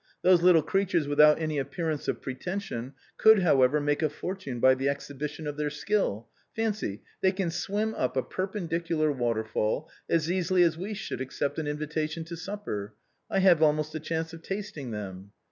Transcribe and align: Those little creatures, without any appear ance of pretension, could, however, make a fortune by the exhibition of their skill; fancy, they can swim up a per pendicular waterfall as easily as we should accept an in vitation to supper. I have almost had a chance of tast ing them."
Those 0.23 0.41
little 0.41 0.63
creatures, 0.63 1.07
without 1.07 1.39
any 1.39 1.59
appear 1.59 1.91
ance 1.91 2.07
of 2.07 2.23
pretension, 2.23 2.93
could, 3.19 3.43
however, 3.43 3.79
make 3.79 4.01
a 4.01 4.09
fortune 4.09 4.59
by 4.59 4.73
the 4.73 4.89
exhibition 4.89 5.45
of 5.45 5.57
their 5.57 5.69
skill; 5.69 6.27
fancy, 6.55 7.03
they 7.21 7.31
can 7.31 7.51
swim 7.51 7.93
up 7.93 8.17
a 8.17 8.23
per 8.23 8.47
pendicular 8.47 9.15
waterfall 9.15 9.87
as 10.09 10.31
easily 10.31 10.63
as 10.63 10.75
we 10.75 10.95
should 10.95 11.21
accept 11.21 11.59
an 11.59 11.67
in 11.67 11.77
vitation 11.77 12.25
to 12.25 12.35
supper. 12.35 12.95
I 13.29 13.41
have 13.41 13.61
almost 13.61 13.93
had 13.93 14.01
a 14.01 14.05
chance 14.05 14.33
of 14.33 14.41
tast 14.41 14.75
ing 14.75 14.89
them." 14.89 15.33